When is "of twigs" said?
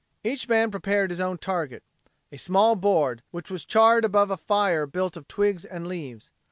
5.15-5.63